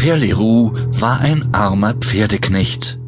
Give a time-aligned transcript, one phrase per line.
[0.00, 0.18] Père
[0.98, 2.98] war ein armer Pferdeknecht.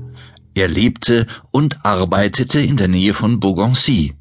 [0.53, 4.15] Er lebte und arbeitete in der Nähe von Beaugency.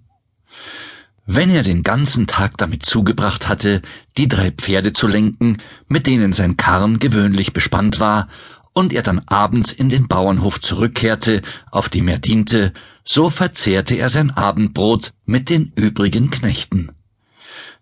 [1.26, 3.81] Wenn er den ganzen Tag damit zugebracht hatte,
[4.18, 5.57] die drei Pferde zu lenken,
[5.89, 8.29] mit denen sein Karren gewöhnlich bespannt war,
[8.72, 11.42] und er dann abends in den Bauernhof zurückkehrte,
[11.72, 12.72] auf dem er diente,
[13.03, 16.94] so verzehrte er sein Abendbrot mit den übrigen Knechten.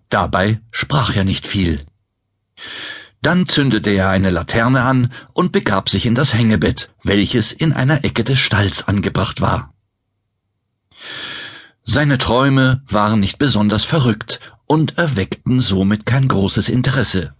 [0.10, 1.86] Dabei sprach er nicht viel.
[3.22, 8.06] Dann zündete er eine Laterne an und begab sich in das Hängebett, welches in einer
[8.06, 9.74] Ecke des Stalls angebracht war.
[11.84, 17.34] Seine Träume waren nicht besonders verrückt und erweckten somit kein großes Interesse.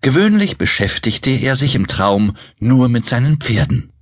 [0.00, 3.92] Gewöhnlich beschäftigte er sich im Traum nur mit seinen Pferden.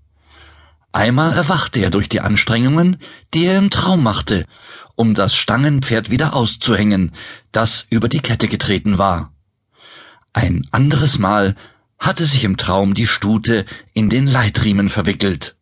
[0.93, 2.97] Einmal erwachte er durch die Anstrengungen,
[3.35, 4.47] die er im Traum machte,
[4.95, 7.13] um das Stangenpferd wieder auszuhängen,
[7.53, 9.36] das über die Kette getreten war.
[10.37, 11.57] Ein anderes Mal
[11.99, 15.57] hatte sich im Traum die Stute in den Leitriemen verwickelt.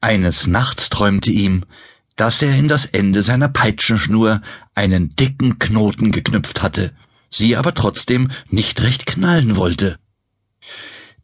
[0.00, 1.64] Eines Nachts träumte ihm,
[2.16, 4.42] dass er in das Ende seiner Peitschenschnur
[4.74, 6.92] einen dicken Knoten geknüpft hatte,
[7.30, 10.00] sie aber trotzdem nicht recht knallen wollte.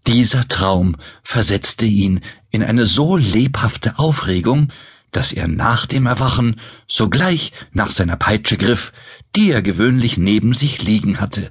[0.07, 4.73] Dieser Traum versetzte ihn in eine so lebhafte Aufregung,
[5.11, 8.93] dass er nach dem Erwachen sogleich nach seiner Peitsche griff,
[9.35, 11.51] die er gewöhnlich neben sich liegen hatte.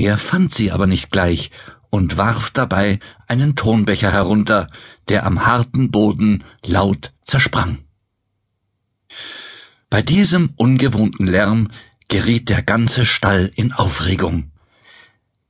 [0.00, 1.50] Er fand sie aber nicht gleich
[1.90, 4.66] und warf dabei einen Tonbecher herunter,
[5.08, 7.84] der am harten Boden laut zersprang.
[9.90, 11.68] Bei diesem ungewohnten Lärm
[12.08, 14.52] geriet der ganze Stall in Aufregung.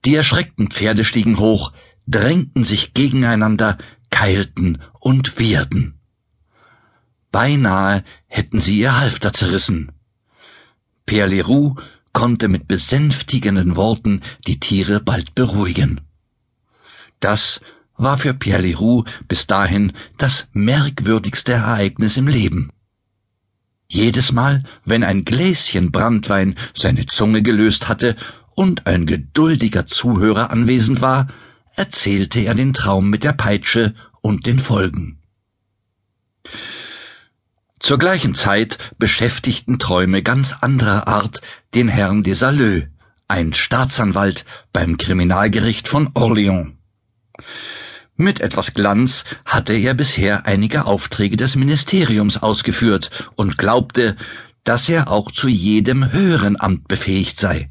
[0.05, 1.73] Die erschreckten Pferde stiegen hoch,
[2.09, 3.79] drängten sich gegeneinander,
[4.11, 6.01] keilten und wehrten.
[7.31, 9.93] Beinahe hätten sie ihr Halfter zerrissen.
[11.07, 11.77] Père Leroux
[12.13, 16.01] konnte mit besänftigenden Worten die Tiere bald beruhigen.
[17.21, 17.61] Das
[17.97, 22.71] war für Pierre Leroux bis dahin das merkwürdigste Ereignis im Leben.
[23.89, 28.17] Jedes Mal, wenn ein Gläschen Brandwein seine Zunge gelöst hatte
[28.55, 31.29] und ein geduldiger Zuhörer anwesend war,
[31.75, 35.19] erzählte er den Traum mit der Peitsche und den Folgen.
[37.81, 41.41] Zur gleichen Zeit beschäftigten Träume ganz anderer Art
[41.75, 42.85] den Herrn des Saleux,
[43.27, 46.73] ein Staatsanwalt beim Kriminalgericht von Orléans.
[48.17, 54.15] Mit etwas Glanz hatte er bisher einige Aufträge des Ministeriums ausgeführt und glaubte,
[54.63, 57.71] dass er auch zu jedem höheren Amt befähigt sei.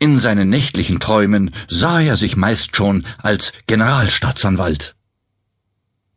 [0.00, 4.96] In seinen nächtlichen Träumen sah er sich meist schon als Generalstaatsanwalt.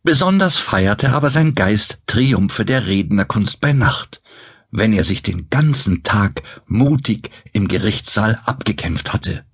[0.03, 4.21] Besonders feierte aber sein Geist Triumphe der Rednerkunst bei Nacht,
[4.71, 9.45] wenn er sich den ganzen Tag mutig im Gerichtssaal abgekämpft hatte.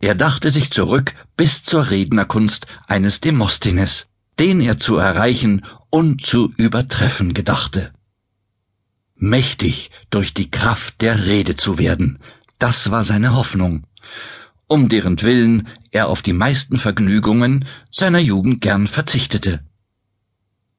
[0.00, 4.06] Er dachte sich zurück bis zur Rednerkunst eines Demosthenes,
[4.38, 7.92] den er zu erreichen und zu übertreffen gedachte.
[9.16, 12.20] Mächtig durch die Kraft der Rede zu werden,
[12.58, 13.86] das war seine Hoffnung,
[14.68, 19.60] um deren Willen er auf die meisten Vergnügungen seiner Jugend gern verzichtete.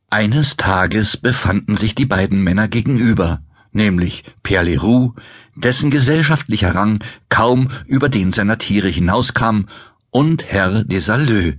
[0.09, 5.13] Eines Tages befanden sich die beiden Männer gegenüber, nämlich Pierre Leroux,
[5.55, 9.65] dessen gesellschaftlicher Rang kaum über den seiner Tiere hinauskam,
[10.09, 11.57] und Herr Saleux,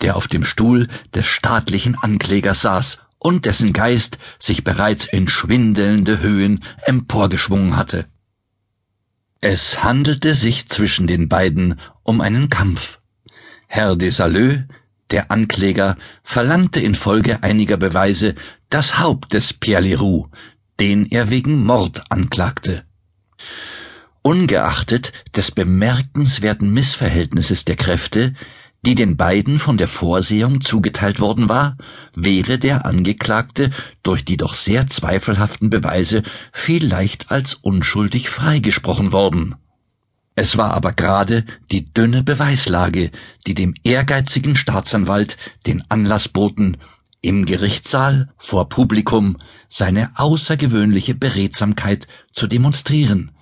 [0.00, 6.20] der auf dem Stuhl des staatlichen Anklägers saß und dessen Geist sich bereits in schwindelnde
[6.20, 8.06] Höhen emporgeschwungen hatte.
[9.42, 12.98] Es handelte sich zwischen den beiden um einen Kampf.
[13.68, 14.64] Herr Saleux,
[15.10, 18.34] der Ankläger, verlangte infolge einiger Beweise
[18.68, 20.28] das Haupt des Pierre Leroux,
[20.78, 22.84] den er wegen Mord anklagte.
[24.20, 28.34] Ungeachtet des bemerkenswerten Missverhältnisses der Kräfte,
[28.86, 31.76] die den beiden von der Vorsehung zugeteilt worden war,
[32.14, 33.70] wäre der Angeklagte
[34.02, 39.56] durch die doch sehr zweifelhaften Beweise vielleicht als unschuldig freigesprochen worden.
[40.34, 43.10] Es war aber gerade die dünne Beweislage,
[43.46, 45.36] die dem ehrgeizigen Staatsanwalt
[45.66, 46.78] den Anlass boten,
[47.20, 49.36] im Gerichtssaal vor Publikum
[49.68, 53.32] seine außergewöhnliche Beredsamkeit zu demonstrieren,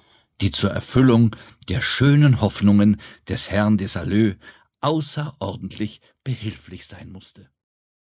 [0.41, 1.37] die zur Erfüllung
[1.69, 4.37] der schönen Hoffnungen des Herrn des Saleux
[4.81, 7.51] außerordentlich behilflich sein musste